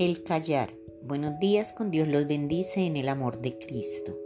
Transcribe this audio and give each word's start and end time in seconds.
El 0.00 0.22
callar. 0.22 0.72
Buenos 1.02 1.38
días, 1.40 1.74
con 1.74 1.90
Dios 1.90 2.08
los 2.08 2.26
bendice 2.26 2.86
en 2.86 2.96
el 2.96 3.06
amor 3.06 3.42
de 3.42 3.58
Cristo. 3.58 4.18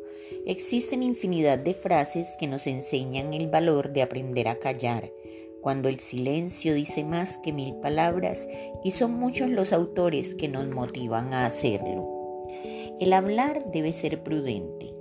Existen 0.47 1.03
infinidad 1.03 1.59
de 1.59 1.75
frases 1.75 2.37
que 2.39 2.47
nos 2.47 2.69
enseñan 2.69 3.35
el 3.35 3.49
valor 3.49 3.93
de 3.93 4.03
aprender 4.03 4.47
a 4.47 4.61
callar, 4.61 5.11
cuando 5.63 5.89
el 5.89 5.99
silencio 5.99 6.75
dice 6.75 7.03
más 7.03 7.39
que 7.39 7.53
mil 7.53 7.75
palabras 7.81 8.49
y 8.85 8.93
son 8.93 9.15
muchos 9.15 9.51
los 9.51 9.73
autores 9.73 10.37
que 10.37 10.47
nos 10.47 10.69
motivan 10.69 11.35
a 11.35 11.45
hacerlo. 11.45 12.47
El 13.01 13.13
hablar 13.13 13.73
debe 13.73 13.91
ser 13.91 14.23
prudente, 14.23 14.95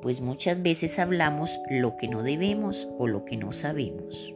pues 0.00 0.22
muchas 0.22 0.62
veces 0.62 0.98
hablamos 0.98 1.60
lo 1.68 1.98
que 1.98 2.08
no 2.08 2.22
debemos 2.22 2.88
o 2.96 3.08
lo 3.08 3.26
que 3.26 3.36
no 3.36 3.52
sabemos. 3.52 4.33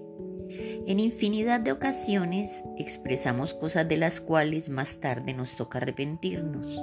En 0.87 1.01
infinidad 1.01 1.61
de 1.61 1.73
ocasiones 1.73 2.65
expresamos 2.79 3.55
cosas 3.55 3.89
de 3.89 3.97
las 3.97 4.21
cuales 4.21 4.69
más 4.69 5.01
tarde 5.01 5.35
nos 5.35 5.57
toca 5.57 5.79
arrepentirnos. 5.79 6.81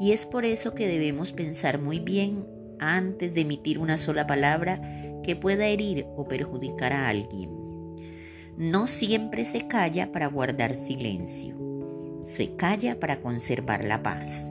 Y 0.00 0.12
es 0.12 0.26
por 0.26 0.44
eso 0.44 0.74
que 0.74 0.86
debemos 0.86 1.32
pensar 1.32 1.80
muy 1.80 2.00
bien 2.00 2.46
antes 2.78 3.34
de 3.34 3.42
emitir 3.42 3.78
una 3.78 3.96
sola 3.96 4.26
palabra 4.26 4.80
que 5.22 5.36
pueda 5.36 5.66
herir 5.66 6.06
o 6.16 6.26
perjudicar 6.26 6.92
a 6.92 7.08
alguien. 7.08 7.50
No 8.56 8.86
siempre 8.86 9.44
se 9.44 9.66
calla 9.68 10.12
para 10.12 10.26
guardar 10.26 10.74
silencio. 10.74 11.56
Se 12.20 12.56
calla 12.56 13.00
para 13.00 13.20
conservar 13.20 13.84
la 13.84 14.02
paz. 14.02 14.50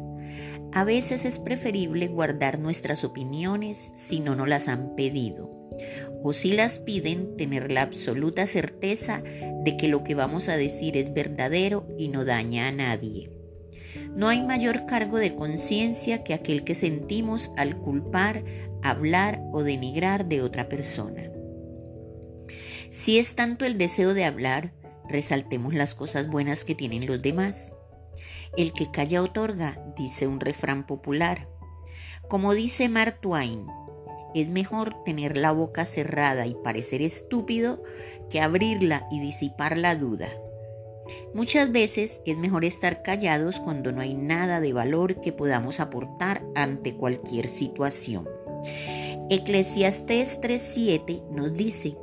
A 0.72 0.84
veces 0.84 1.26
es 1.26 1.40
preferible 1.40 2.08
guardar 2.08 2.60
nuestras 2.60 3.04
opiniones 3.04 3.92
si 3.96 4.20
no 4.20 4.36
nos 4.36 4.48
las 4.48 4.68
han 4.68 4.96
pedido 4.96 5.60
o 6.22 6.34
si 6.34 6.52
las 6.52 6.80
piden, 6.80 7.38
tener 7.38 7.72
la 7.72 7.82
absoluta 7.82 8.46
certeza 8.46 9.22
de 9.64 9.78
que 9.78 9.88
lo 9.88 10.04
que 10.04 10.16
vamos 10.16 10.50
a 10.50 10.58
decir 10.58 10.98
es 10.98 11.14
verdadero 11.14 11.88
y 11.98 12.10
no 12.10 12.26
daña 12.26 12.68
a 12.68 12.72
nadie. 12.72 13.32
No 14.16 14.28
hay 14.28 14.42
mayor 14.42 14.86
cargo 14.86 15.18
de 15.18 15.36
conciencia 15.36 16.24
que 16.24 16.34
aquel 16.34 16.64
que 16.64 16.76
sentimos 16.76 17.52
al 17.56 17.78
culpar, 17.78 18.44
hablar 18.84 19.42
o 19.52 19.64
denigrar 19.64 20.28
de 20.28 20.42
otra 20.42 20.68
persona. 20.68 21.32
Si 22.90 23.20
es 23.20 23.36
tanto 23.36 23.66
el 23.66 23.78
deseo 23.78 24.14
de 24.14 24.26
hablar, 24.26 24.74
resaltemos 25.08 25.74
las 25.74 25.96
cosas 25.96 26.28
buenas 26.28 26.66
que 26.66 26.76
tienen 26.76 27.06
los 27.06 27.22
demás. 27.22 27.76
El 28.58 28.74
que 28.74 28.90
calla 28.92 29.22
otorga, 29.22 29.84
dice 29.98 30.28
un 30.28 30.40
refrán 30.40 30.86
popular. 30.86 31.48
Como 32.28 32.54
dice 32.54 32.90
Mark 32.90 33.20
Twain, 33.22 33.66
es 34.36 34.48
mejor 34.50 35.04
tener 35.04 35.38
la 35.38 35.52
boca 35.52 35.86
cerrada 35.86 36.46
y 36.46 36.56
parecer 36.56 37.02
estúpido 37.02 37.82
que 38.30 38.42
abrirla 38.42 39.08
y 39.12 39.20
disipar 39.20 39.78
la 39.78 39.96
duda. 39.96 40.32
Muchas 41.34 41.72
veces 41.72 42.22
es 42.26 42.38
mejor 42.38 42.66
estar 42.66 43.02
callados 43.02 43.60
cuando 43.60 43.92
no 43.92 44.02
hay 44.02 44.14
nada 44.14 44.60
de 44.60 44.74
valor 44.74 45.22
que 45.22 45.32
podamos 45.32 45.80
aportar 45.80 46.44
ante 46.56 46.96
cualquier 46.96 47.48
situación. 47.48 48.28
Eclesiastés 49.30 50.40
3:7 50.42 51.24
nos 51.32 51.54
dice, 51.54 51.96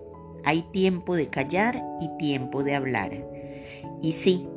hay 0.44 0.62
tiempo 0.72 1.16
de 1.16 1.28
callar 1.28 1.82
y 2.00 2.08
tiempo 2.18 2.62
de 2.62 2.74
hablar. 2.74 3.26
Y 4.00 4.12
sí, 4.12 4.48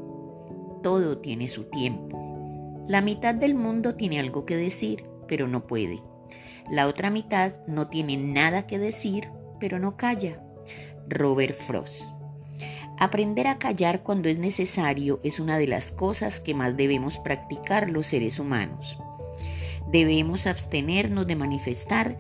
todo 0.82 1.20
tiene 1.20 1.48
su 1.48 1.66
tiempo. 1.66 2.86
La 2.88 3.02
mitad 3.02 3.36
del 3.36 3.56
mundo 3.56 3.96
tiene 3.96 4.20
algo 4.20 4.46
que 4.46 4.56
decir, 4.56 5.06
pero 5.28 5.48
no 5.48 5.68
puede. 5.68 6.02
La 6.70 6.88
otra 6.88 7.10
mitad 7.10 7.66
no 7.68 7.88
tiene 7.88 8.18
nada 8.18 8.68
que 8.68 8.80
decir, 8.80 9.30
pero 9.60 9.80
no 9.80 9.98
calla. 9.98 10.42
Robert 11.08 11.56
Frost. 11.56 12.04
Aprender 12.98 13.48
a 13.48 13.58
callar 13.58 14.04
cuando 14.04 14.28
es 14.28 14.38
necesario 14.38 15.20
es 15.24 15.40
una 15.40 15.58
de 15.58 15.68
las 15.68 15.92
cosas 15.92 16.40
que 16.40 16.54
más 16.54 16.76
debemos 16.76 17.18
practicar 17.18 17.90
los 17.90 18.08
seres 18.08 18.40
humanos. 18.40 18.98
Debemos 19.92 20.48
abstenernos 20.48 21.26
de 21.26 21.36
manifestar 21.36 22.18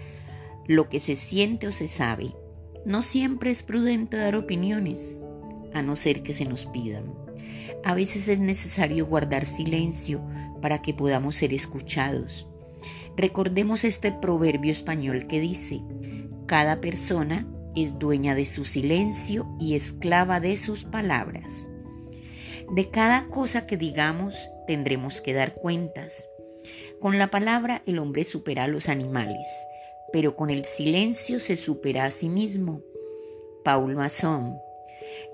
lo 0.65 0.87
que 0.87 0.99
se 0.99 1.15
siente 1.15 1.67
o 1.67 1.71
se 1.71 1.87
sabe. 1.87 2.33
No 2.85 3.01
siempre 3.01 3.51
es 3.51 3.61
prudente 3.61 4.17
dar 4.17 4.35
opiniones, 4.35 5.21
a 5.73 5.81
no 5.81 5.95
ser 5.95 6.23
que 6.23 6.33
se 6.33 6.45
nos 6.45 6.65
pidan. 6.65 7.13
A 7.83 7.93
veces 7.93 8.27
es 8.27 8.39
necesario 8.39 9.05
guardar 9.05 9.45
silencio 9.45 10.21
para 10.61 10.81
que 10.81 10.93
podamos 10.93 11.35
ser 11.35 11.53
escuchados. 11.53 12.47
Recordemos 13.15 13.83
este 13.83 14.11
proverbio 14.11 14.71
español 14.71 15.27
que 15.27 15.39
dice, 15.39 15.81
cada 16.45 16.81
persona 16.81 17.47
es 17.75 17.99
dueña 17.99 18.35
de 18.35 18.45
su 18.45 18.65
silencio 18.65 19.47
y 19.59 19.75
esclava 19.75 20.39
de 20.39 20.57
sus 20.57 20.85
palabras. 20.85 21.67
De 22.71 22.89
cada 22.89 23.27
cosa 23.27 23.65
que 23.65 23.77
digamos 23.77 24.49
tendremos 24.67 25.21
que 25.21 25.33
dar 25.33 25.55
cuentas. 25.55 26.27
Con 26.99 27.17
la 27.17 27.31
palabra 27.31 27.81
el 27.85 27.99
hombre 27.99 28.23
supera 28.23 28.65
a 28.65 28.67
los 28.67 28.89
animales, 28.89 29.47
pero 30.11 30.35
con 30.35 30.49
el 30.49 30.65
silencio 30.65 31.39
se 31.39 31.55
supera 31.55 32.05
a 32.05 32.11
sí 32.11 32.29
mismo. 32.29 32.81
Paul 33.63 33.95
Masson. 33.95 34.57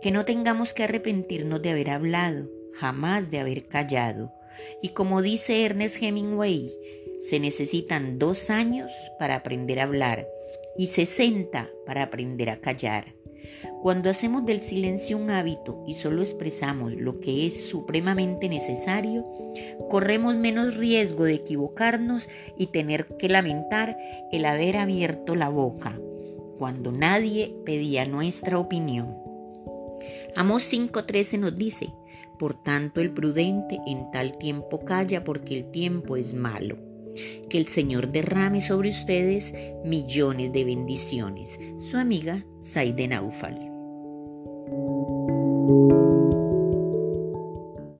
Que 0.02 0.12
no 0.12 0.26
tengamos 0.26 0.74
que 0.74 0.84
arrepentirnos 0.84 1.62
de 1.62 1.72
haber 1.72 1.90
hablado, 1.90 2.50
jamás 2.74 3.32
de 3.32 3.40
haber 3.40 3.68
callado. 3.68 4.34
Y 4.82 4.90
como 4.90 5.22
dice 5.22 5.66
Ernest 5.66 6.02
Hemingway, 6.02 6.72
se 7.20 7.40
necesitan 7.40 8.20
dos 8.20 8.50
años 8.50 8.92
para 9.18 9.36
aprender 9.36 9.80
a 9.80 9.84
hablar 9.84 10.28
y 10.78 10.88
60 10.88 11.70
para 11.86 12.04
aprender 12.04 12.50
a 12.50 12.58
callar. 12.58 13.16
Cuando 13.82 14.10
hacemos 14.10 14.46
del 14.46 14.64
silencio 14.64 15.18
un 15.18 15.30
hábito 15.30 15.84
y 15.88 15.94
solo 15.94 16.22
expresamos 16.22 16.94
lo 16.94 17.20
que 17.20 17.46
es 17.46 17.68
supremamente 17.68 18.50
necesario, 18.50 19.24
corremos 19.90 20.36
menos 20.36 20.78
riesgo 20.78 21.26
de 21.26 21.36
equivocarnos 21.36 22.28
y 22.58 22.68
tener 22.68 23.06
que 23.18 23.30
lamentar 23.30 23.96
el 24.32 24.46
haber 24.46 24.78
abierto 24.78 25.36
la 25.36 25.50
boca 25.50 26.00
cuando 26.58 26.92
nadie 26.92 27.54
pedía 27.66 28.06
nuestra 28.06 28.58
opinión. 28.58 29.25
Amos 30.35 30.63
5:13 30.63 31.40
nos 31.40 31.57
dice, 31.57 31.94
por 32.38 32.62
tanto 32.62 33.00
el 33.00 33.12
prudente 33.12 33.79
en 33.88 34.12
tal 34.12 34.38
tiempo 34.38 34.84
calla 34.84 35.23
porque 35.23 35.57
el 35.57 35.72
tiempo 35.72 36.18
es 36.18 36.34
malo. 36.34 36.78
Que 37.50 37.57
el 37.57 37.68
Señor 37.68 38.12
derrame 38.12 38.59
sobre 38.59 38.90
ustedes 38.90 39.53
millones 39.85 40.51
de 40.51 40.66
bendiciones. 40.66 41.57
Su 41.79 41.97
amiga 41.97 42.46
Saide 42.59 43.07
Naufal. 43.07 43.72